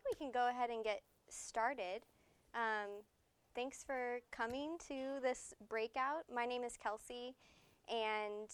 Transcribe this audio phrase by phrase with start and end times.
[0.00, 2.02] think we can go ahead and get started.
[2.54, 3.02] Um,
[3.54, 6.24] thanks for coming to this breakout.
[6.34, 7.34] My name is Kelsey,
[7.88, 8.48] and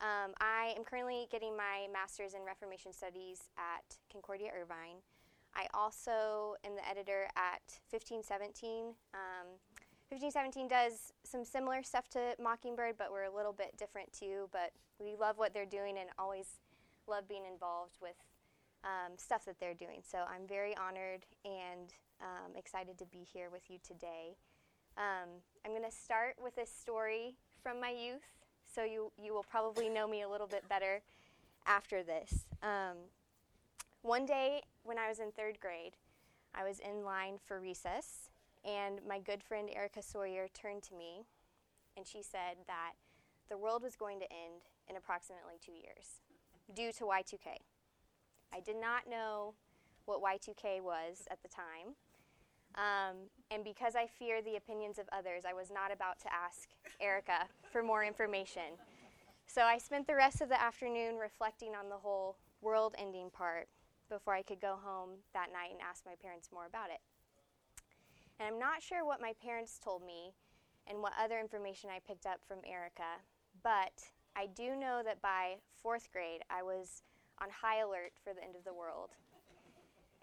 [0.00, 5.02] um, I am currently getting my master's in Reformation Studies at Concordia Irvine.
[5.54, 8.94] I also am the editor at 1517.
[9.14, 9.58] Um,
[10.10, 14.48] 1517 does some similar stuff to Mockingbird, but we're a little bit different too.
[14.52, 16.60] But we love what they're doing and always
[17.06, 18.16] love being involved with
[18.84, 20.00] um, stuff that they're doing.
[20.02, 24.36] So I'm very honored and um, excited to be here with you today.
[24.96, 25.28] Um,
[25.64, 28.26] I'm going to start with a story from my youth,
[28.72, 31.02] so you, you will probably know me a little bit better
[31.66, 32.46] after this.
[32.62, 32.96] Um,
[34.02, 35.96] one day when I was in third grade,
[36.54, 38.30] I was in line for recess,
[38.64, 41.26] and my good friend Erica Sawyer turned to me
[41.98, 42.92] and she said that
[43.50, 46.22] the world was going to end in approximately two years
[46.72, 47.58] due to Y2K.
[48.52, 49.54] I did not know
[50.06, 51.94] what Y2K was at the time.
[52.74, 56.68] Um, and because I fear the opinions of others, I was not about to ask
[57.00, 58.78] Erica for more information.
[59.46, 63.68] So I spent the rest of the afternoon reflecting on the whole world ending part
[64.08, 67.00] before I could go home that night and ask my parents more about it.
[68.38, 70.32] And I'm not sure what my parents told me
[70.86, 73.20] and what other information I picked up from Erica,
[73.62, 73.92] but
[74.36, 77.02] I do know that by fourth grade, I was
[77.40, 79.10] on high alert for the end of the world.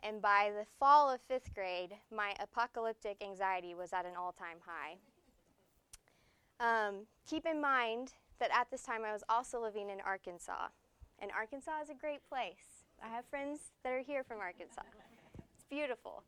[0.03, 4.57] And by the fall of fifth grade, my apocalyptic anxiety was at an all time
[4.65, 4.97] high.
[6.59, 10.67] Um, keep in mind that at this time I was also living in Arkansas.
[11.19, 12.85] And Arkansas is a great place.
[13.03, 14.83] I have friends that are here from Arkansas.
[15.53, 16.23] It's beautiful.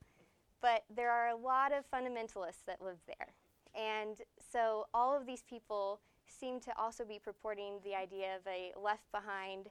[0.62, 3.34] But there are a lot of fundamentalists that live there.
[3.76, 4.18] And
[4.52, 9.12] so all of these people seem to also be purporting the idea of a left
[9.12, 9.68] behind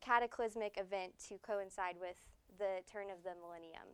[0.00, 2.16] cataclysmic event to coincide with
[2.58, 3.88] the turn of the millennium.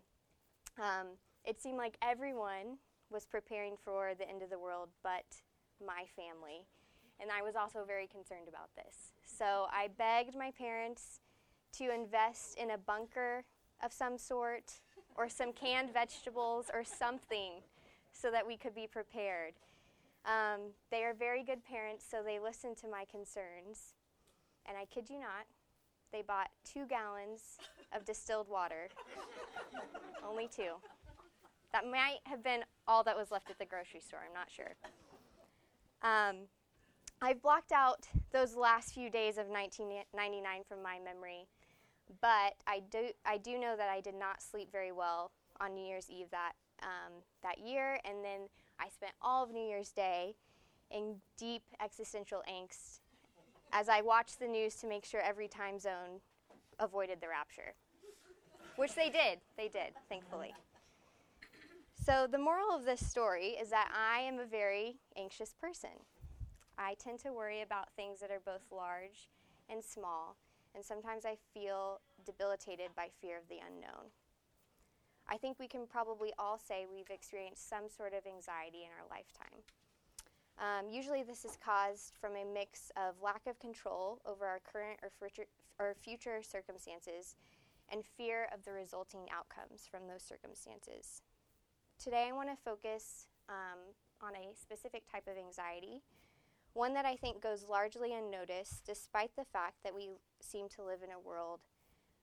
[0.79, 2.79] Um, it seemed like everyone
[3.11, 5.25] was preparing for the end of the world but
[5.84, 6.67] my family.
[7.21, 9.12] And I was also very concerned about this.
[9.25, 11.21] So I begged my parents
[11.78, 13.45] to invest in a bunker
[13.83, 14.72] of some sort
[15.16, 17.62] or some canned vegetables or something
[18.12, 19.55] so that we could be prepared.
[20.25, 23.95] Um, they are very good parents, so they listened to my concerns.
[24.66, 25.47] And I kid you not,
[26.12, 27.59] they bought two gallons
[27.94, 28.89] of distilled water.
[30.28, 30.75] Only two.
[31.72, 34.77] That might have been all that was left at the grocery store, I'm not sure.
[36.03, 36.47] Um,
[37.21, 41.47] I've blocked out those last few days of 1999 from my memory,
[42.21, 45.84] but I do, I do know that I did not sleep very well on New
[45.84, 46.53] Year's Eve that,
[46.83, 47.12] um,
[47.43, 50.34] that year, and then I spent all of New Year's Day
[50.91, 53.00] in deep existential angst
[53.76, 56.20] as I watched the news to make sure every time zone
[56.78, 57.75] avoided the rapture.
[58.76, 59.41] Which they did.
[59.59, 60.54] They did, thankfully.
[62.03, 65.91] So, the moral of this story is that I am a very anxious person.
[66.78, 69.28] I tend to worry about things that are both large
[69.69, 70.36] and small,
[70.75, 74.09] and sometimes I feel debilitated by fear of the unknown.
[75.28, 79.06] I think we can probably all say we've experienced some sort of anxiety in our
[79.10, 79.60] lifetime.
[80.59, 84.99] Um, usually, this is caused from a mix of lack of control over our current
[85.03, 85.44] or future,
[85.78, 87.37] or future circumstances
[87.93, 91.21] and fear of the resulting outcomes from those circumstances.
[92.03, 96.03] Today, I want to focus um, on a specific type of anxiety,
[96.72, 100.09] one that I think goes largely unnoticed despite the fact that we
[100.41, 101.61] seem to live in a world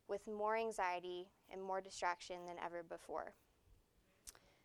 [0.07, 3.33] with more anxiety and more distraction than ever before.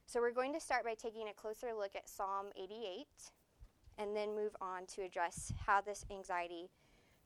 [0.06, 3.06] So, we're going to start by taking a closer look at Psalm 88
[3.98, 6.70] and then move on to address how this anxiety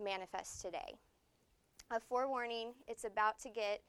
[0.02, 0.94] manifests today.
[1.90, 3.82] A forewarning it's about to get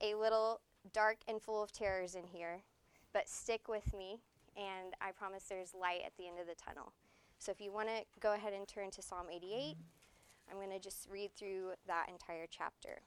[0.00, 0.60] a little
[0.92, 2.62] dark and full of terrors in here,
[3.12, 4.20] but stick with me,
[4.56, 6.92] and I promise there's light at the end of the tunnel.
[7.38, 9.76] So if you want to go ahead and turn to Psalm 88,
[10.50, 13.00] I'm going to just read through that entire chapter.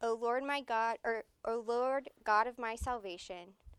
[0.00, 3.54] O Lord my God, or O Lord God of my salvation,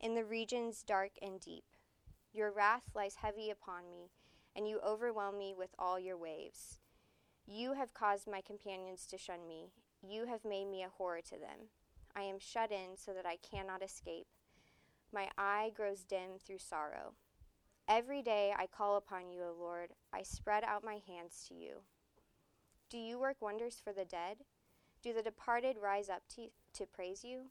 [0.00, 1.64] in the regions dark and deep.
[2.32, 4.10] Your wrath lies heavy upon me,
[4.56, 6.78] and you overwhelm me with all your waves.
[7.46, 9.72] You have caused my companions to shun me.
[10.02, 11.68] You have made me a horror to them.
[12.16, 14.26] I am shut in so that I cannot escape.
[15.12, 17.14] My eye grows dim through sorrow.
[17.88, 19.90] Every day I call upon you, O Lord.
[20.12, 21.82] I spread out my hands to you.
[22.88, 24.38] Do you work wonders for the dead?
[25.02, 27.50] Do the departed rise up to, to praise you?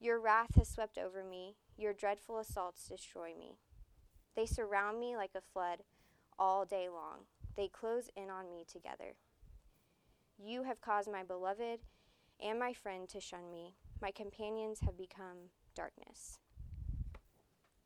[0.00, 3.56] Your wrath has swept over me, your dreadful assaults destroy me.
[4.36, 5.80] They surround me like a flood
[6.38, 7.24] all day long.
[7.56, 9.16] They close in on me together.
[10.38, 11.80] You have caused my beloved
[12.40, 13.74] and my friend to shun me.
[14.00, 16.38] My companions have become darkness.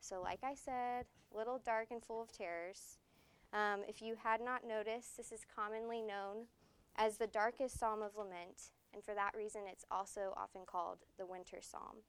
[0.00, 2.98] So, like I said, little dark and full of terrors.
[3.54, 6.46] Um, if you had not noticed, this is commonly known
[6.96, 11.26] as the darkest psalm of lament, and for that reason, it's also often called the
[11.26, 12.04] winter psalm.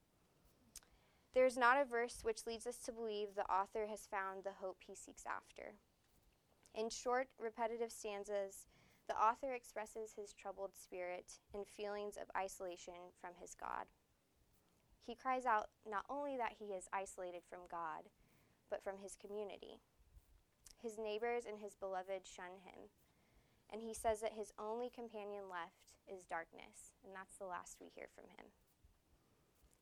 [1.34, 4.60] There is not a verse which leads us to believe the author has found the
[4.60, 5.74] hope he seeks after.
[6.74, 8.66] In short, repetitive stanzas,
[9.08, 13.86] the author expresses his troubled spirit and feelings of isolation from his God.
[15.06, 18.08] He cries out not only that he is isolated from God,
[18.70, 19.80] but from his community.
[20.82, 22.88] His neighbors and his beloved shun him,
[23.72, 27.88] and he says that his only companion left is darkness, and that's the last we
[27.94, 28.46] hear from him.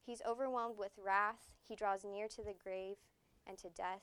[0.05, 2.96] He's overwhelmed with wrath, he draws near to the grave
[3.46, 4.02] and to death,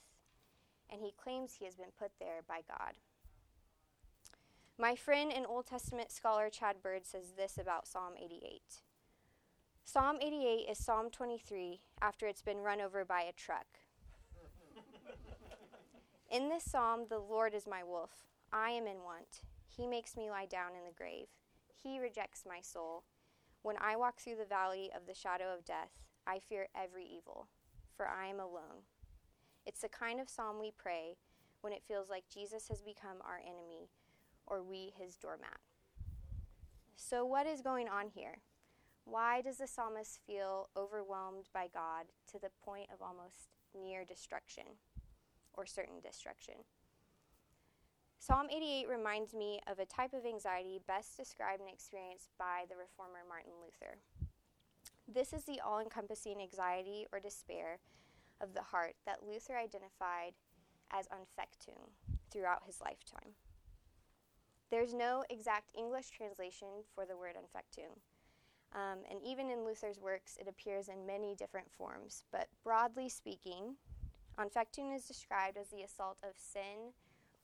[0.89, 2.93] and he claims he has been put there by God.
[4.77, 8.61] My friend and Old Testament scholar Chad Bird says this about Psalm 88.
[9.83, 13.65] Psalm 88 is Psalm 23 after it's been run over by a truck.
[16.31, 18.11] in this psalm, the Lord is my wolf.
[18.53, 19.41] I am in want.
[19.79, 21.27] He makes me lie down in the grave.
[21.81, 23.05] He rejects my soul.
[23.61, 25.91] When I walk through the valley of the shadow of death,
[26.27, 27.47] I fear every evil,
[27.95, 28.83] for I am alone.
[29.65, 31.15] It's the kind of psalm we pray
[31.61, 33.87] when it feels like Jesus has become our enemy
[34.45, 35.59] or we his doormat.
[36.97, 38.39] So, what is going on here?
[39.05, 43.47] Why does the psalmist feel overwhelmed by God to the point of almost
[43.81, 44.65] near destruction
[45.53, 46.55] or certain destruction?
[48.21, 52.75] Psalm 88 reminds me of a type of anxiety best described and experienced by the
[52.75, 53.97] reformer Martin Luther.
[55.07, 57.79] This is the all encompassing anxiety or despair
[58.41, 60.33] of the heart that Luther identified
[60.91, 61.79] as Anfechtung
[62.29, 63.31] throughout his lifetime.
[64.69, 67.95] There's no exact English translation for the word Anfechtung.
[68.75, 72.25] Um, and even in Luther's works, it appears in many different forms.
[72.33, 73.77] But broadly speaking,
[74.37, 76.91] Anfechtung is described as the assault of sin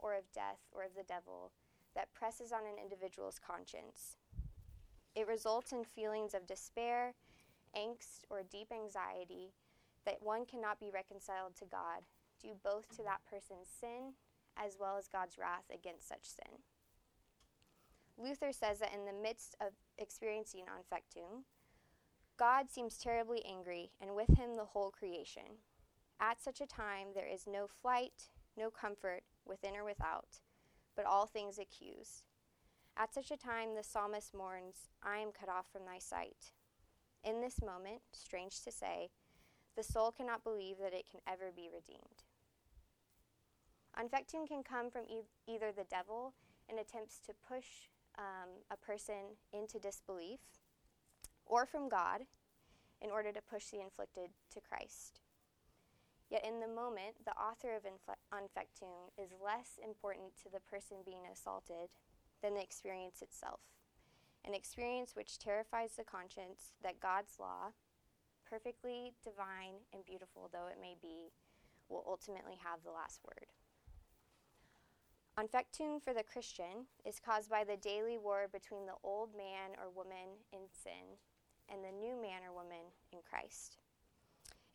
[0.05, 1.51] or of death or of the devil
[1.95, 4.17] that presses on an individual's conscience.
[5.15, 7.15] It results in feelings of despair,
[7.75, 9.53] angst, or deep anxiety
[10.05, 12.05] that one cannot be reconciled to God,
[12.39, 14.13] due both to that person's sin
[14.55, 16.61] as well as God's wrath against such sin.
[18.15, 21.43] Luther says that in the midst of experiencing Anfechtung,
[22.37, 25.63] God seems terribly angry, and with him the whole creation.
[26.19, 30.39] At such a time, there is no flight, no comfort, within or without,
[30.95, 32.23] but all things accuse.
[32.97, 36.51] At such a time, the psalmist mourns, I am cut off from thy sight.
[37.23, 39.09] In this moment, strange to say,
[39.75, 42.23] the soul cannot believe that it can ever be redeemed.
[43.99, 46.33] Anfechtung can come from e- either the devil
[46.69, 50.39] in attempts to push um, a person into disbelief,
[51.45, 52.21] or from God
[53.01, 55.19] in order to push the inflicted to Christ.
[56.29, 61.27] Yet in the moment, the author of Anfechtung is less important to the person being
[61.31, 61.89] assaulted
[62.41, 63.59] than the experience itself,
[64.43, 67.73] an experience which terrifies the conscience that God's law,
[68.49, 71.31] perfectly divine and beautiful though it may be,
[71.89, 73.45] will ultimately have the last word.
[75.37, 79.91] Anfechtung for the Christian is caused by the daily war between the old man or
[79.93, 81.19] woman in sin
[81.69, 83.77] and the new man or woman in Christ.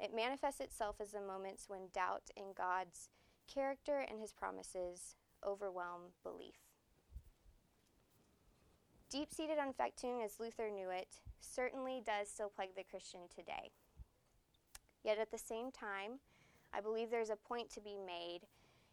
[0.00, 3.10] It manifests itself as the moments when doubt in God's
[3.52, 5.14] character and his promises
[5.46, 6.56] overwhelm belief.
[9.10, 13.72] Deep seated Anfechtung, as Luther knew it, certainly does still plague the Christian today.
[15.04, 16.20] Yet at the same time,
[16.72, 18.42] I believe there's a point to be made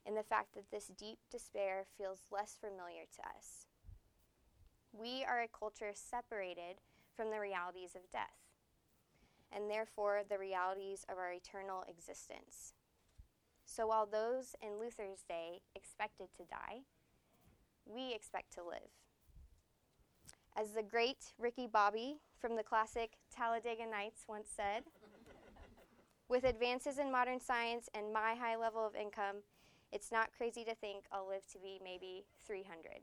[0.05, 3.67] in the fact that this deep despair feels less familiar to us.
[4.91, 6.81] We are a culture separated
[7.15, 8.46] from the realities of death,
[9.51, 12.73] and therefore the realities of our eternal existence.
[13.65, 16.83] So while those in Luther's day expected to die,
[17.85, 18.91] we expect to live.
[20.55, 24.83] As the great Ricky Bobby from the classic Talladega Nights once said,
[26.29, 29.37] with advances in modern science and my high level of income,
[29.91, 33.01] it's not crazy to think I'll live to be maybe 300.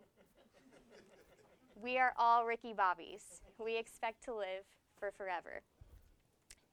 [1.81, 3.41] we are all Ricky Bobbies.
[3.59, 4.65] We expect to live
[4.99, 5.63] for forever.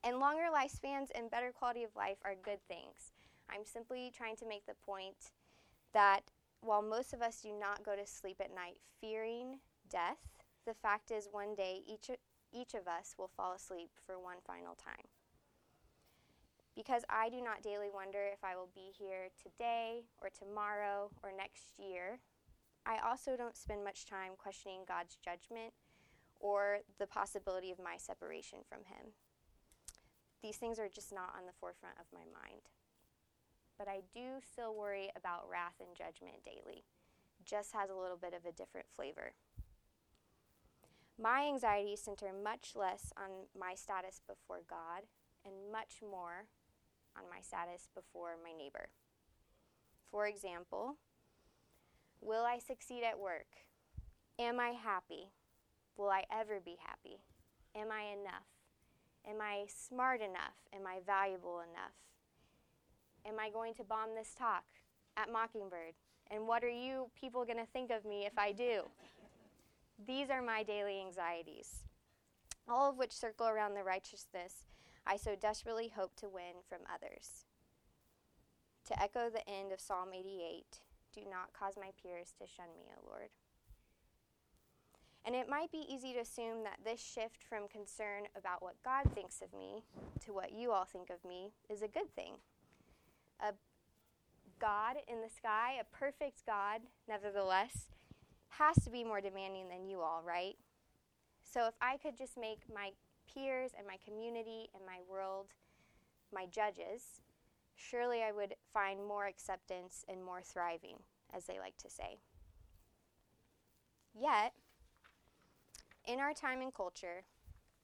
[0.04, 3.14] And longer lifespans and better quality of life are good things.
[3.50, 5.32] I'm simply trying to make the point
[5.94, 6.32] that
[6.62, 10.18] while most of us do not go to sleep at night fearing death,
[10.66, 12.10] the fact is one day each,
[12.52, 15.06] each of us will fall asleep for one final time.
[16.76, 21.32] Because I do not daily wonder if I will be here today or tomorrow or
[21.36, 22.20] next year,
[22.86, 25.74] I also don't spend much time questioning God's judgment
[26.40, 29.14] or the possibility of my separation from Him.
[30.42, 32.62] These things are just not on the forefront of my mind
[33.82, 36.84] but I do still worry about wrath and judgment daily.
[37.44, 39.34] Just has a little bit of a different flavor.
[41.20, 45.10] My anxieties center much less on my status before God
[45.44, 46.46] and much more
[47.18, 48.90] on my status before my neighbor.
[50.12, 50.98] For example,
[52.22, 53.66] will I succeed at work?
[54.38, 55.32] Am I happy?
[55.98, 57.18] Will I ever be happy?
[57.76, 58.51] Am I enough?
[59.30, 60.58] Am I smart enough?
[60.74, 61.94] Am I valuable enough?
[63.26, 64.64] am I going to bomb this talk
[65.18, 65.94] at Mockingbird?
[66.30, 68.84] And what are you people going to think of me if I do?
[70.08, 71.84] These are my daily anxieties,
[72.68, 74.66] all of which circle around the righteousness
[75.06, 77.46] I so desperately hope to win from others.
[78.88, 80.80] To echo the end of Psalm 88
[81.14, 83.30] Do not cause my peers to shun me, O Lord.
[85.26, 89.14] And it might be easy to assume that this shift from concern about what God
[89.14, 89.84] thinks of me
[90.26, 92.34] to what you all think of me is a good thing
[93.40, 93.54] a
[94.60, 97.90] God in the sky, a perfect God, nevertheless,
[98.50, 100.56] has to be more demanding than you all, right?
[101.42, 102.92] So if I could just make my
[103.34, 105.48] peers and my community and my world
[106.34, 107.22] my judges,
[107.76, 110.98] surely I would find more acceptance and more thriving,
[111.34, 112.18] as they like to say.
[114.14, 114.54] Yet,
[116.06, 117.24] in our time and culture,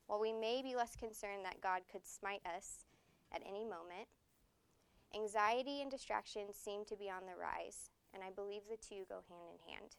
[0.08, 2.86] while we may be less concerned that God could smite us
[3.34, 4.08] at any moment,
[5.16, 9.24] Anxiety and distraction seem to be on the rise, and I believe the two go
[9.30, 9.96] hand in hand.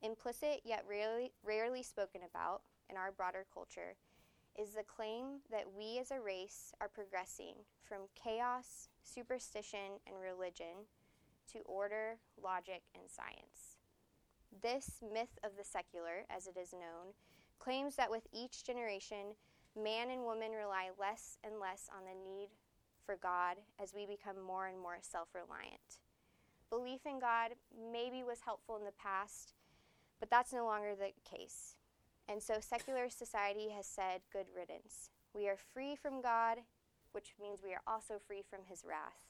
[0.00, 3.94] Implicit yet rarely, rarely spoken about in our broader culture
[4.58, 10.88] is the claim that we as a race are progressing from chaos, superstition, and religion
[11.52, 13.77] to order, logic, and science.
[14.62, 17.14] This myth of the secular, as it is known,
[17.58, 19.34] claims that with each generation,
[19.76, 22.48] man and woman rely less and less on the need
[23.04, 26.00] for God as we become more and more self reliant.
[26.70, 27.52] Belief in God
[27.92, 29.54] maybe was helpful in the past,
[30.20, 31.76] but that's no longer the case.
[32.28, 35.10] And so secular society has said, good riddance.
[35.32, 36.58] We are free from God,
[37.12, 39.24] which means we are also free from his wrath.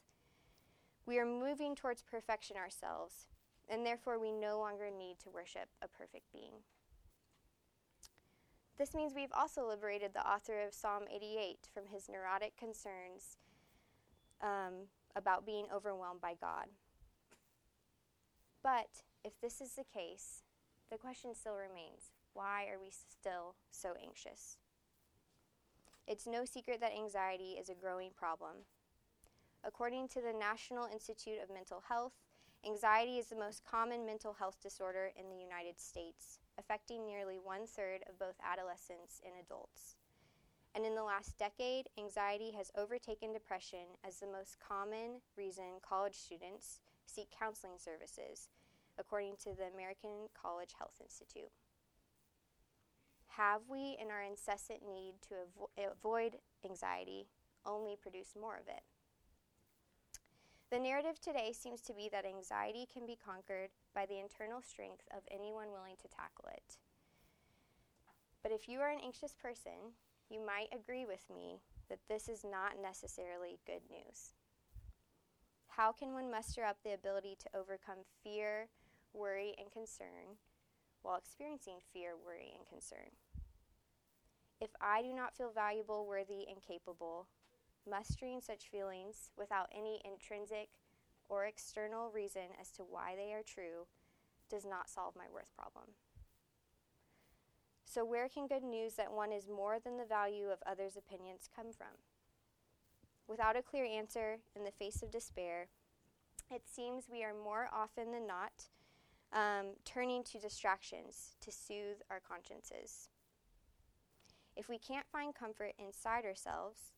[1.06, 3.28] We are moving towards perfection ourselves,
[3.68, 6.62] and therefore we no longer need to worship a perfect being.
[8.78, 13.36] This means we've also liberated the author of Psalm 88 from his neurotic concerns
[14.40, 16.66] um, about being overwhelmed by God.
[18.62, 20.42] But if this is the case,
[20.90, 24.58] the question still remains why are we still so anxious?
[26.06, 28.64] It's no secret that anxiety is a growing problem.
[29.64, 32.12] According to the National Institute of Mental Health,
[32.66, 37.66] anxiety is the most common mental health disorder in the United States, affecting nearly one
[37.66, 39.96] third of both adolescents and adults.
[40.74, 46.14] And in the last decade, anxiety has overtaken depression as the most common reason college
[46.14, 48.48] students seek counseling services,
[48.98, 51.50] according to the American College Health Institute.
[53.38, 57.28] Have we, in our incessant need to avo- avoid anxiety,
[57.64, 58.82] only produced more of it?
[60.70, 65.08] The narrative today seems to be that anxiety can be conquered by the internal strength
[65.16, 66.76] of anyone willing to tackle it.
[68.42, 69.96] But if you are an anxious person,
[70.28, 74.34] you might agree with me that this is not necessarily good news.
[75.68, 78.68] How can one muster up the ability to overcome fear,
[79.14, 80.36] worry, and concern
[81.00, 83.16] while experiencing fear, worry, and concern?
[84.60, 87.26] If I do not feel valuable, worthy, and capable,
[87.90, 90.68] mustering such feelings without any intrinsic
[91.28, 93.86] or external reason as to why they are true
[94.48, 95.84] does not solve my worth problem.
[97.84, 101.48] So, where can good news that one is more than the value of others' opinions
[101.54, 101.96] come from?
[103.26, 105.68] Without a clear answer in the face of despair,
[106.50, 108.52] it seems we are more often than not
[109.32, 113.08] um, turning to distractions to soothe our consciences.
[114.56, 116.92] If we can't find comfort inside ourselves,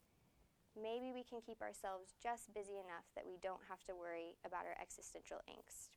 [0.77, 4.67] maybe we can keep ourselves just busy enough that we don't have to worry about
[4.67, 5.91] our existential angst.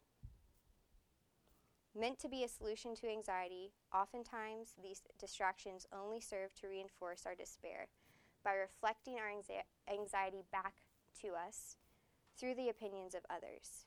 [1.96, 7.36] Meant to be a solution to anxiety, oftentimes these distractions only serve to reinforce our
[7.36, 7.88] despair
[8.44, 10.82] by reflecting our anxiety back
[11.22, 11.78] to us
[12.36, 13.86] through the opinions of others.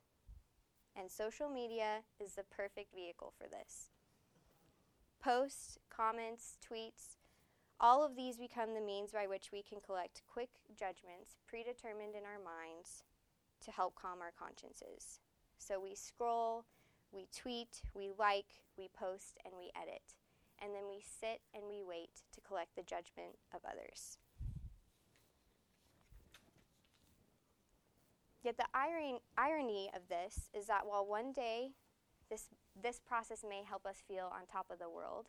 [0.94, 3.90] And social media is the perfect vehicle for this.
[5.20, 7.16] Posts, comments, tweets,
[7.80, 12.24] all of these become the means by which we can collect quick judgments predetermined in
[12.24, 13.04] our minds
[13.64, 15.20] to help calm our consciences.
[15.58, 16.64] So we scroll,
[17.12, 20.02] we tweet, we like, we post, and we edit.
[20.62, 24.18] And then we sit and we wait to collect the judgment of others.
[28.42, 28.66] Yet the
[29.36, 31.72] irony, of this is that while one day
[32.30, 32.44] this,
[32.80, 35.26] this process may help us feel on top of the world,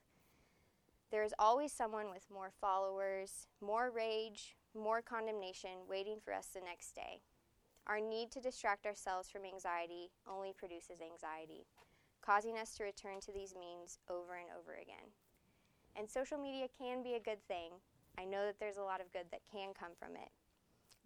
[1.12, 6.60] there is always someone with more followers, more rage, more condemnation waiting for us the
[6.60, 7.22] next day.
[7.88, 11.66] Our need to distract ourselves from anxiety only produces anxiety,
[12.22, 15.16] causing us to return to these means over and over again.
[15.96, 17.72] And social media can be a good thing.
[18.20, 20.30] I know that there's a lot of good that can come from it.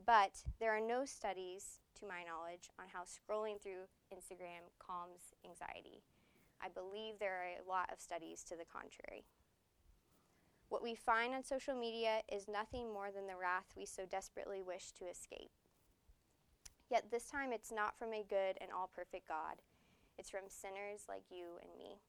[0.03, 6.01] But there are no studies, to my knowledge, on how scrolling through Instagram calms anxiety.
[6.59, 9.25] I believe there are a lot of studies to the contrary.
[10.71, 14.61] What we find on social media is nothing more than the wrath we so desperately
[14.61, 15.51] wish to escape.
[16.89, 19.59] Yet this time it's not from a good and all perfect God,
[20.17, 21.99] it's from sinners like you and me.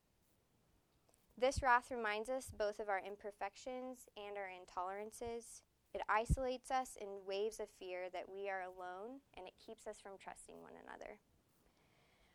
[1.36, 5.62] This wrath reminds us both of our imperfections and our intolerances.
[5.92, 9.98] It isolates us in waves of fear that we are alone, and it keeps us
[10.00, 11.18] from trusting one another.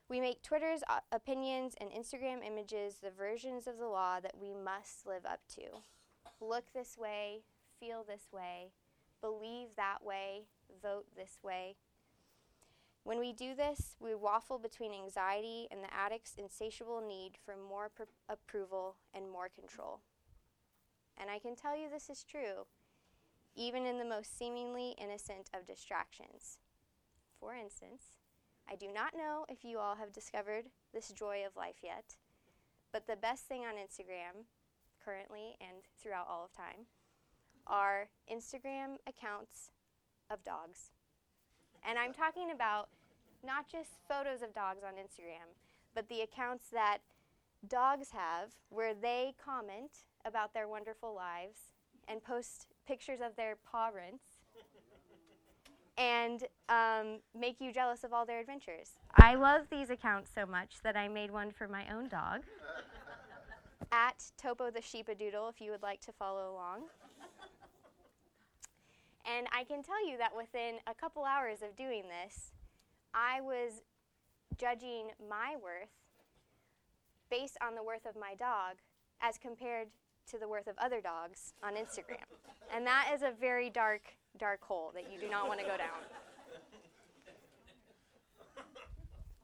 [0.10, 5.08] We make Twitter's opinions and Instagram images the versions of the law that we must
[5.08, 5.84] live up to
[6.42, 7.42] look this way,
[7.80, 8.72] feel this way,
[9.22, 10.44] believe that way,
[10.82, 11.76] vote this way.
[13.04, 17.90] When we do this, we waffle between anxiety and the addict's insatiable need for more
[17.90, 20.02] pr- approval and more control.
[21.18, 22.68] And I can tell you this is true,
[23.56, 26.60] even in the most seemingly innocent of distractions.
[27.40, 28.18] For instance,
[28.70, 32.18] I do not know if you all have discovered this joy of life yet,
[32.92, 34.44] but the best thing on Instagram
[35.08, 36.84] currently and throughout all of time
[37.66, 39.72] are Instagram accounts
[40.30, 40.92] of dogs.
[41.88, 42.90] And I'm talking about
[43.46, 45.48] not just photos of dogs on Instagram,
[45.96, 46.98] but the accounts that
[47.70, 49.92] dogs have where they comment
[50.26, 51.72] about their wonderful lives
[52.10, 54.24] and post pictures of their paw rints
[55.98, 58.92] and um, make you jealous of all their adventures.
[59.16, 62.42] I love these accounts so much that I made one for my own dog
[63.92, 66.84] at Topo the Sheepadoodle if you would like to follow along.
[69.26, 72.52] and I can tell you that within a couple hours of doing this,
[73.14, 73.82] I was
[74.58, 75.90] judging my worth
[77.30, 78.78] based on the worth of my dog
[79.22, 79.88] as compared
[80.32, 82.26] to the worth of other dogs on Instagram.
[82.74, 84.02] and that is a very dark,
[84.38, 86.04] dark hole that you do not want to go down.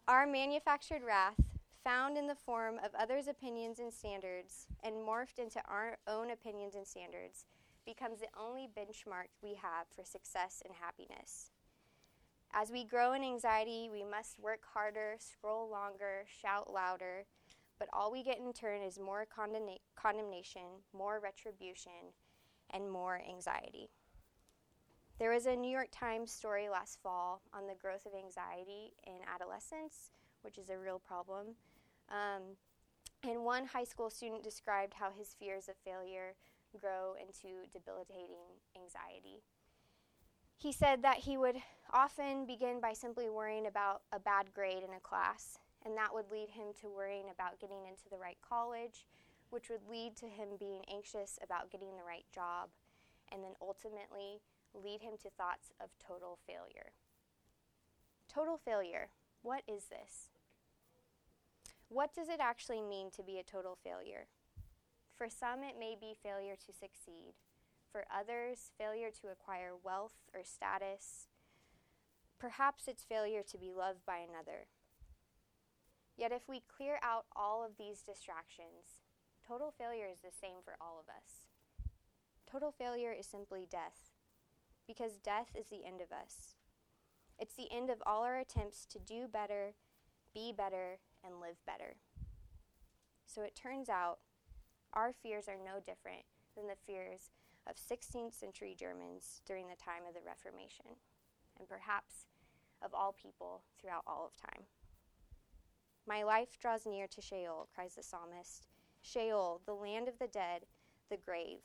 [0.07, 1.39] Our manufactured wrath
[1.83, 6.75] found in the form of others' opinions and standards and morphed into our own opinions
[6.75, 7.45] and standards
[7.85, 11.51] becomes the only benchmark we have for success and happiness.
[12.53, 17.25] As we grow in anxiety, we must work harder, scroll longer, shout louder,
[17.79, 22.13] but all we get in turn is more condemna- condemnation, more retribution,
[22.69, 23.89] and more anxiety.
[25.19, 29.15] There was a New York Times story last fall on the growth of anxiety in
[29.33, 31.55] adolescence, which is a real problem.
[32.09, 32.57] Um,
[33.23, 36.35] and one high school student described how his fears of failure
[36.79, 39.43] grow into debilitating anxiety.
[40.57, 41.57] He said that he would
[41.91, 46.31] often begin by simply worrying about a bad grade in a class, and that would
[46.31, 49.05] lead him to worrying about getting into the right college,
[49.49, 52.69] which would lead to him being anxious about getting the right job,
[53.31, 54.41] and then ultimately
[54.73, 56.91] lead him to thoughts of total failure.
[58.27, 59.09] Total failure,
[59.41, 60.29] what is this?
[61.93, 64.25] What does it actually mean to be a total failure?
[65.15, 67.35] For some, it may be failure to succeed.
[67.91, 71.27] For others, failure to acquire wealth or status.
[72.39, 74.65] Perhaps it's failure to be loved by another.
[76.17, 79.05] Yet, if we clear out all of these distractions,
[79.47, 81.45] total failure is the same for all of us.
[82.49, 84.09] Total failure is simply death,
[84.87, 86.55] because death is the end of us.
[87.37, 89.75] It's the end of all our attempts to do better,
[90.33, 91.95] be better, and live better.
[93.25, 94.19] So it turns out
[94.93, 96.23] our fears are no different
[96.55, 97.31] than the fears
[97.67, 100.85] of 16th century Germans during the time of the Reformation,
[101.57, 102.27] and perhaps
[102.83, 104.65] of all people throughout all of time.
[106.05, 108.67] My life draws near to Sheol, cries the psalmist.
[109.01, 110.63] Sheol, the land of the dead,
[111.09, 111.61] the grave.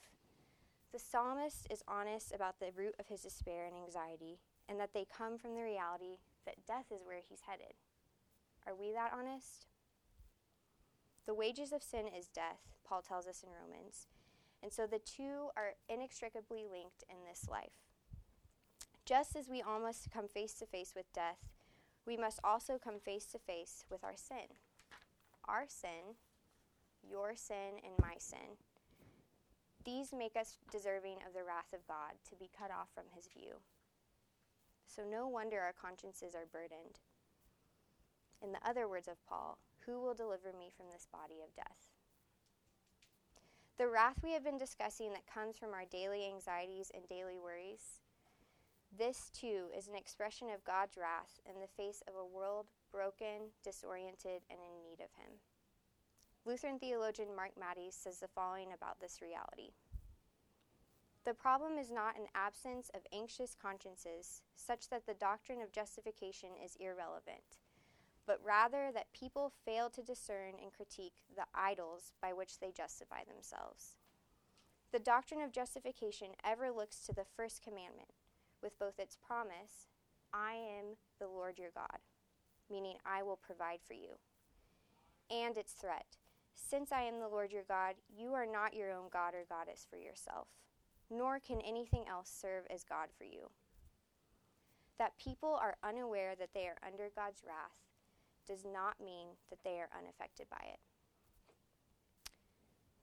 [0.92, 5.04] The psalmist is honest about the root of his despair and anxiety, and that they
[5.04, 7.74] come from the reality that death is where he's headed.
[8.68, 9.64] Are we that honest?
[11.26, 14.08] The wages of sin is death, Paul tells us in Romans.
[14.62, 17.88] And so the two are inextricably linked in this life.
[19.06, 21.38] Just as we all must come face to face with death,
[22.06, 24.58] we must also come face to face with our sin.
[25.48, 26.16] Our sin,
[27.02, 28.58] your sin, and my sin.
[29.82, 33.28] These make us deserving of the wrath of God to be cut off from his
[33.32, 33.62] view.
[34.86, 37.00] So no wonder our consciences are burdened.
[38.42, 41.90] In the other words of Paul, who will deliver me from this body of death?
[43.78, 48.00] The wrath we have been discussing that comes from our daily anxieties and daily worries,
[48.96, 53.52] this too is an expression of God's wrath in the face of a world broken,
[53.62, 55.38] disoriented, and in need of Him.
[56.44, 59.72] Lutheran theologian Mark Mattes says the following about this reality.
[61.24, 66.50] The problem is not an absence of anxious consciences, such that the doctrine of justification
[66.64, 67.58] is irrelevant
[68.28, 73.24] but rather that people fail to discern and critique the idols by which they justify
[73.24, 73.96] themselves.
[74.92, 78.10] The doctrine of justification ever looks to the first commandment,
[78.62, 79.88] with both its promise,
[80.32, 82.00] I am the Lord your God,
[82.70, 84.18] meaning I will provide for you,
[85.30, 86.18] and its threat,
[86.54, 89.86] since I am the Lord your God, you are not your own God or goddess
[89.88, 90.48] for yourself,
[91.10, 93.48] nor can anything else serve as God for you.
[94.98, 97.87] That people are unaware that they are under God's wrath
[98.48, 100.80] does not mean that they are unaffected by it.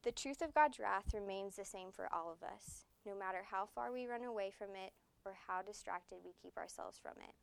[0.04, 3.66] The truth of God's wrath remains the same for all of us, no matter how
[3.66, 4.94] far we run away from it
[5.26, 7.34] or how distracted we keep ourselves from it.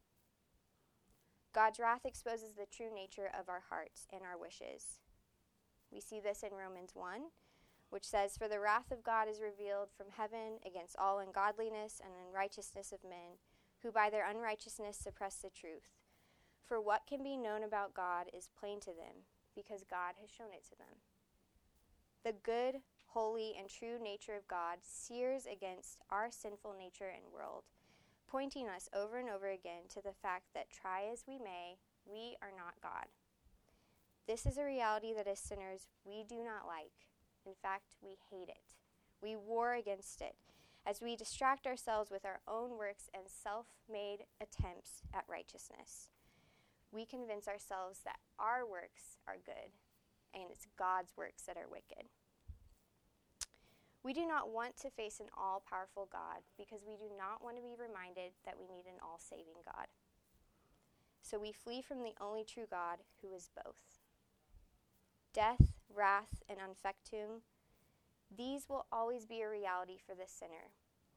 [1.53, 5.01] God's wrath exposes the true nature of our hearts and our wishes.
[5.93, 7.21] We see this in Romans 1,
[7.91, 12.15] which says, For the wrath of God is revealed from heaven against all ungodliness and
[12.27, 13.37] unrighteousness of men,
[13.83, 16.02] who by their unrighteousness suppress the truth.
[16.73, 20.55] For what can be known about God is plain to them, because God has shown
[20.57, 21.05] it to them.
[22.25, 27.65] The good, holy, and true nature of God sears against our sinful nature and world,
[28.27, 32.39] pointing us over and over again to the fact that, try as we may, we
[32.41, 33.05] are not God.
[34.27, 37.05] This is a reality that as sinners we do not like.
[37.45, 38.73] In fact, we hate it.
[39.21, 40.37] We war against it
[40.87, 46.09] as we distract ourselves with our own works and self made attempts at righteousness
[46.93, 49.73] we convince ourselves that our works are good
[50.35, 52.09] and it's God's works that are wicked.
[54.05, 57.57] We do not want to face an all powerful God because we do not want
[57.57, 59.87] to be reminded that we need an all saving God.
[61.23, 64.01] So we flee from the only true God who is both.
[65.33, 67.43] Death, wrath, and anfechtung,
[68.37, 70.73] these will always be a reality for the sinner,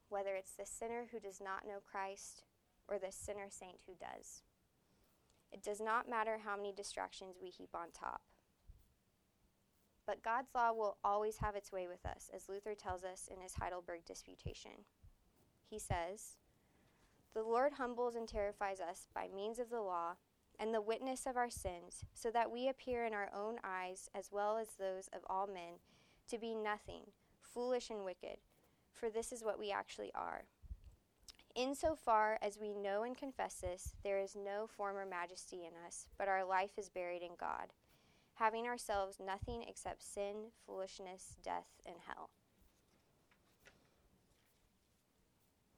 [0.08, 2.44] whether it's the sinner who does not know Christ
[2.86, 4.42] or the sinner saint who does.
[5.56, 8.20] It does not matter how many distractions we heap on top.
[10.06, 13.40] But God's law will always have its way with us, as Luther tells us in
[13.40, 14.84] his Heidelberg Disputation.
[15.70, 16.36] He says,
[17.32, 20.16] The Lord humbles and terrifies us by means of the law
[20.60, 24.28] and the witness of our sins, so that we appear in our own eyes, as
[24.30, 25.80] well as those of all men,
[26.28, 27.02] to be nothing,
[27.40, 28.40] foolish and wicked,
[28.92, 30.44] for this is what we actually are.
[31.56, 36.28] Insofar as we know and confess this, there is no former majesty in us, but
[36.28, 37.72] our life is buried in God,
[38.34, 42.28] having ourselves nothing except sin, foolishness, death, and hell.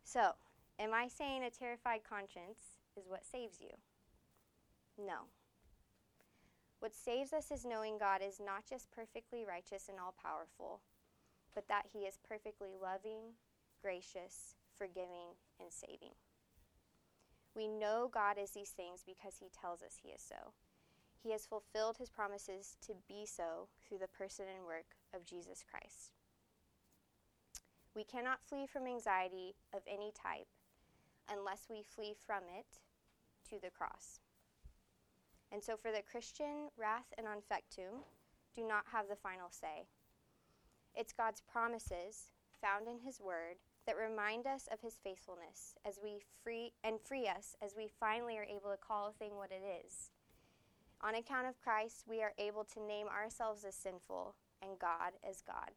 [0.03, 0.33] So,
[0.81, 2.59] am I saying a terrified conscience
[2.97, 3.77] is what saves you?
[4.99, 5.27] No.
[6.81, 10.81] What saves us is knowing God is not just perfectly righteous and all powerful,
[11.55, 13.35] but that He is perfectly loving,
[13.81, 16.15] gracious, forgiving, and saving.
[17.55, 20.53] We know God is these things because He tells us He is so.
[21.23, 25.65] He has fulfilled His promises to be so through the person and work of Jesus
[25.69, 26.13] Christ.
[27.95, 30.47] We cannot flee from anxiety of any type
[31.29, 32.79] unless we flee from it
[33.51, 34.21] to the cross.
[35.51, 38.05] And so, for the Christian, wrath and anfechtung
[38.55, 39.89] do not have the final say.
[40.95, 43.57] It's God's promises, found in His Word,
[43.89, 48.37] that remind us of His faithfulness as we free and free us as we finally
[48.37, 50.11] are able to call a thing what it is.
[51.01, 55.41] On account of Christ, we are able to name ourselves as sinful and God as
[55.41, 55.71] God.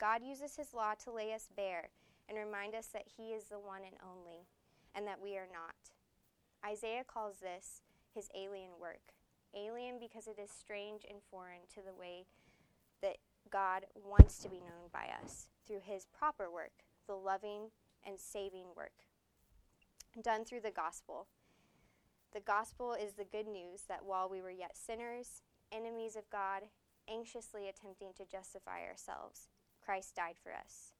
[0.00, 1.90] God uses His law to lay us bare
[2.28, 4.48] and remind us that He is the one and only,
[4.92, 5.76] and that we are not.
[6.68, 9.12] Isaiah calls this his alien work.
[9.54, 12.24] Alien because it is strange and foreign to the way
[13.02, 13.18] that
[13.52, 17.70] God wants to be known by us through his proper work, the loving
[18.06, 18.92] and saving work
[20.22, 21.26] done through the gospel.
[22.32, 26.62] The gospel is the good news that while we were yet sinners, enemies of God,
[27.08, 29.48] anxiously attempting to justify ourselves,
[29.84, 30.92] Christ died for us.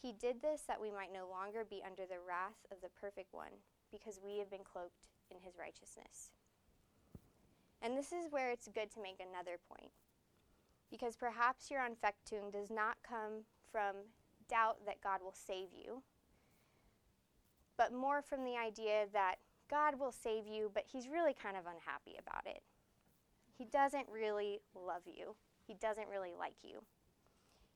[0.00, 3.32] He did this that we might no longer be under the wrath of the perfect
[3.32, 6.30] one, because we have been cloaked in his righteousness.
[7.82, 9.90] And this is where it's good to make another point.
[10.90, 13.96] Because perhaps your Anfechtung does not come from
[14.48, 16.02] doubt that God will save you,
[17.76, 19.36] but more from the idea that
[19.70, 22.62] God will save you, but he's really kind of unhappy about it.
[23.56, 26.82] He doesn't really love you, he doesn't really like you.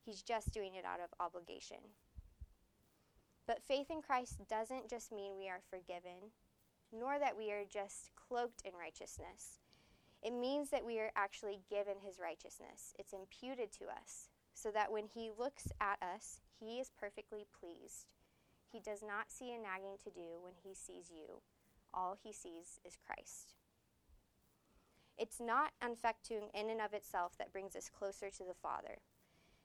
[0.04, 1.78] He's just doing it out of obligation.
[3.46, 6.32] But faith in Christ doesn't just mean we are forgiven,
[6.92, 9.60] nor that we are just cloaked in righteousness.
[10.22, 12.94] It means that we are actually given his righteousness.
[12.98, 18.06] It's imputed to us, so that when he looks at us, he is perfectly pleased.
[18.70, 21.42] He does not see a nagging to do when he sees you.
[21.92, 23.54] All he sees is Christ.
[25.16, 28.98] It's not Anfechtung in and of itself that brings us closer to the Father.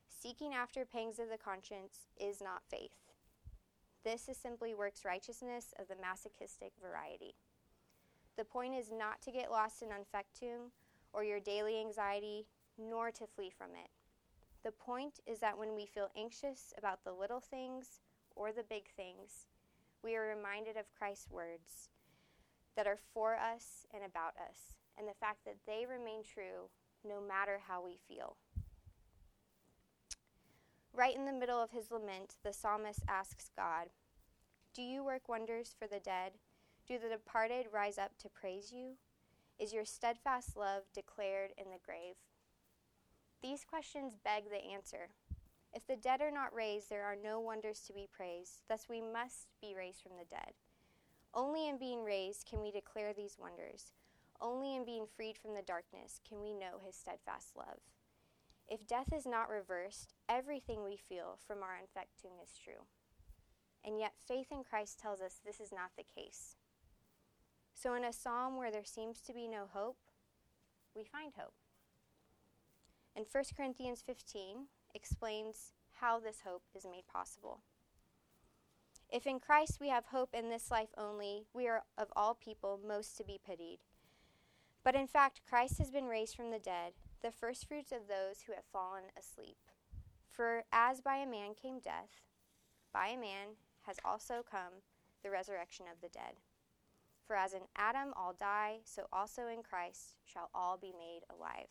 [0.07, 3.09] Seeking after pangs of the conscience is not faith.
[4.03, 7.35] This is simply works righteousness of the masochistic variety.
[8.37, 10.71] The point is not to get lost in Anfechtung
[11.13, 12.45] or your daily anxiety,
[12.77, 13.89] nor to flee from it.
[14.63, 18.01] The point is that when we feel anxious about the little things
[18.35, 19.47] or the big things,
[20.03, 21.89] we are reminded of Christ's words
[22.75, 26.69] that are for us and about us, and the fact that they remain true
[27.07, 28.37] no matter how we feel.
[30.93, 33.87] Right in the middle of his lament, the psalmist asks God,
[34.73, 36.33] Do you work wonders for the dead?
[36.87, 38.97] Do the departed rise up to praise you?
[39.59, 42.15] Is your steadfast love declared in the grave?
[43.41, 45.09] These questions beg the answer.
[45.73, 48.63] If the dead are not raised, there are no wonders to be praised.
[48.67, 50.53] Thus, we must be raised from the dead.
[51.33, 53.93] Only in being raised can we declare these wonders.
[54.41, 57.79] Only in being freed from the darkness can we know his steadfast love.
[58.67, 62.85] If death is not reversed, everything we feel from our Anfechtung is true.
[63.85, 66.55] And yet, faith in Christ tells us this is not the case.
[67.73, 69.97] So, in a psalm where there seems to be no hope,
[70.95, 71.53] we find hope.
[73.19, 77.59] And 1 Corinthians 15 explains how this hope is made possible.
[79.11, 82.79] If in Christ we have hope in this life only, we are of all people
[82.87, 83.79] most to be pitied.
[84.85, 88.53] But in fact, Christ has been raised from the dead the firstfruits of those who
[88.53, 89.57] have fallen asleep.
[90.31, 92.21] For as by a man came death,
[92.93, 94.79] by a man has also come
[95.23, 96.35] the resurrection of the dead.
[97.27, 101.67] For as in Adam all die, so also in Christ shall all be made alive.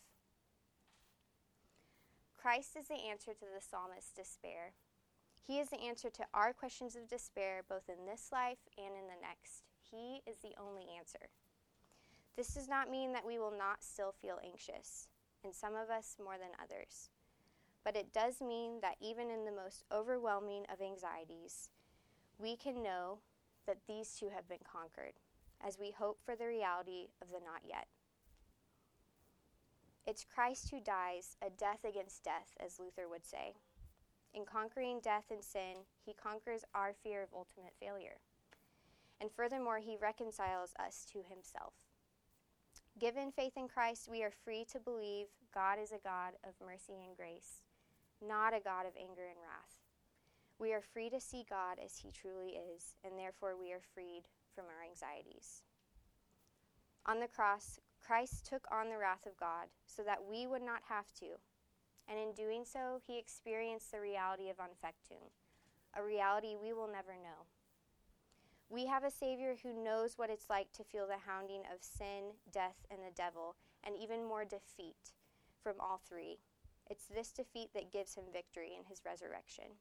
[2.41, 4.73] Christ is the answer to the psalmist's despair.
[5.45, 9.09] He is the answer to our questions of despair, both in this life and in
[9.09, 9.65] the next.
[9.91, 11.31] He is the only answer.
[12.37, 15.09] This does not mean that we will not still feel anxious
[15.43, 17.11] and some of us more than others.
[17.85, 21.71] But it does mean that even in the most overwhelming of anxieties,
[22.39, 23.19] we can know
[23.67, 25.15] that these two have been conquered
[25.67, 27.89] as we hope for the reality of the not yet.
[30.09, 33.53] It's Christ who dies a death against death, as Luther would say.
[34.33, 38.17] In conquering death and sin, he conquers our fear of ultimate failure.
[39.21, 41.75] And furthermore, he reconciles us to himself.
[42.99, 47.05] Given faith in Christ, we are free to believe God is a God of mercy
[47.07, 47.61] and grace,
[48.27, 49.77] not a God of anger and wrath.
[50.59, 54.23] We are free to see God as He truly is, and therefore we are freed
[54.55, 55.65] from our anxieties.
[57.05, 60.81] On the cross, Christ took on the wrath of God so that we would not
[60.89, 61.37] have to,
[62.09, 65.29] and in doing so, He experienced the reality of Anfechtung,
[65.95, 67.45] a reality we will never know.
[68.71, 72.33] We have a Savior who knows what it's like to feel the hounding of sin,
[72.51, 75.13] death, and the devil, and even more defeat
[75.63, 76.39] from all three.
[76.89, 79.77] It's this defeat that gives him victory in his resurrection.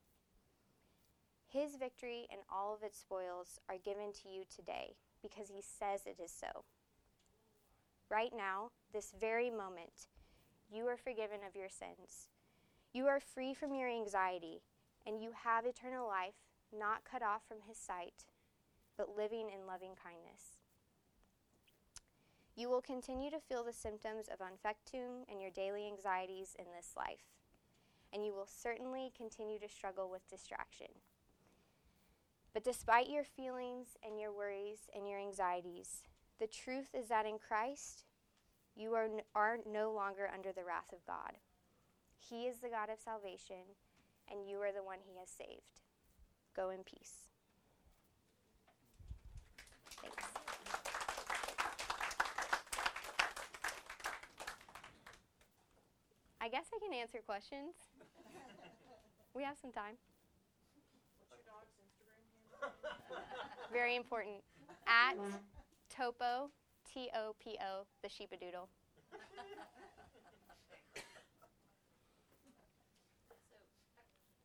[1.48, 6.02] His victory and all of its spoils are given to you today because he says
[6.06, 6.66] it is so.
[8.10, 10.08] Right now, this very moment,
[10.72, 12.30] you are forgiven of your sins.
[12.94, 14.62] You are free from your anxiety,
[15.06, 16.36] and you have eternal life,
[16.78, 18.26] not cut off from his sight,
[18.98, 20.58] but living in loving kindness.
[22.56, 26.94] You will continue to feel the symptoms of Anfechtung and your daily anxieties in this
[26.96, 27.36] life,
[28.14, 30.88] and you will certainly continue to struggle with distraction.
[32.54, 36.04] But despite your feelings and your worries and your anxieties,
[36.40, 38.04] the truth is that in Christ,
[38.76, 41.34] you are, n- are no longer under the wrath of God.
[42.20, 43.76] He is the God of salvation,
[44.30, 45.82] and you are the one he has saved.
[46.56, 47.30] Go in peace.
[50.02, 50.24] Thanks.
[56.40, 57.74] I guess I can answer questions.
[59.36, 59.94] We have some time.
[63.72, 64.38] Very important.
[64.88, 65.14] At
[65.98, 66.52] Topo,
[66.86, 68.70] T O P O, the sheepadoodle.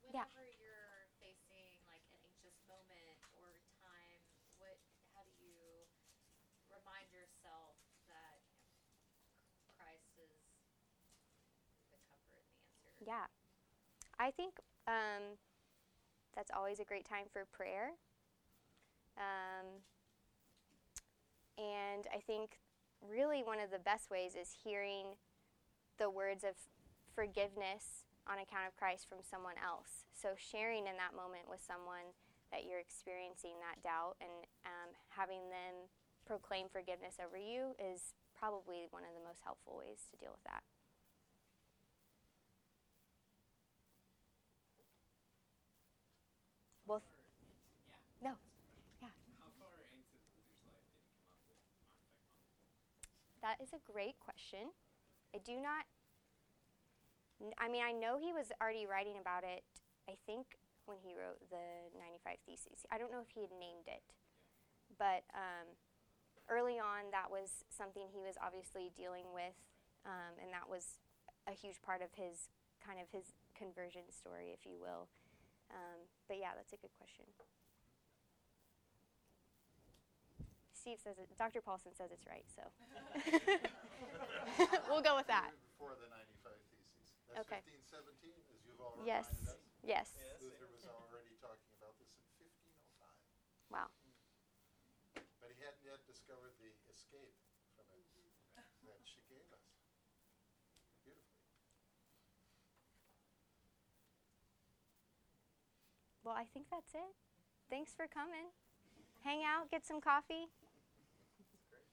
[0.00, 0.24] So, Yeah.
[0.56, 4.20] you're facing like an anxious moment or time,
[4.58, 4.80] what,
[5.12, 5.84] how do you
[6.72, 7.76] remind yourself
[8.08, 8.40] that
[9.76, 10.32] Christ is
[11.92, 13.04] the comfort and the answer?
[13.04, 13.26] Yeah.
[14.18, 14.56] I think
[14.88, 15.36] um,
[16.34, 17.92] that's always a great time for prayer.
[19.16, 19.84] Um,
[21.58, 22.58] and I think
[23.02, 25.18] really one of the best ways is hearing
[25.98, 26.54] the words of
[27.14, 30.06] forgiveness on account of Christ from someone else.
[30.14, 32.14] So sharing in that moment with someone
[32.54, 35.90] that you're experiencing that doubt and um, having them
[36.26, 40.44] proclaim forgiveness over you is probably one of the most helpful ways to deal with
[40.44, 40.62] that.
[46.86, 47.02] Well,
[48.22, 48.32] no.
[49.00, 49.08] Yeah.
[49.40, 53.41] How far into Luther's life did he come up with Anfechtung?
[53.52, 54.72] That is a great question.
[55.36, 55.84] I do not.
[57.60, 59.60] I mean, I know he was already writing about it,
[60.08, 60.56] I think,
[60.88, 62.88] when he wrote the 95 Theses.
[62.88, 64.00] I don't know if he had named it.
[64.96, 65.68] But um,
[66.48, 69.58] early on, that was something he was obviously dealing with,
[70.08, 70.96] um, and that was
[71.44, 72.48] a huge part of his
[72.80, 75.12] kind of his conversion story, if you will.
[75.68, 77.28] Um, but yeah, that's a good question.
[80.82, 81.30] Steve says it.
[81.38, 81.62] Dr.
[81.62, 82.66] Paulson says it's right, so
[84.90, 85.54] we'll go with that.
[85.78, 87.14] Before the 95 Theses.
[87.30, 87.62] That's Okay.
[87.86, 89.30] 1517, as you've already Yes.
[89.30, 89.62] reminded us.
[89.86, 90.08] Yes.
[90.42, 93.06] Luther was already talking about this in 1505.
[93.70, 93.94] Wow.
[95.38, 97.38] But he hadn't yet discovered the escape
[97.78, 98.02] from it
[98.82, 99.62] that she gave us.
[101.06, 101.46] Beautifully.
[106.26, 107.14] Well, I think that's it.
[107.70, 108.50] Thanks for coming.
[109.22, 110.50] Hang out, get some coffee.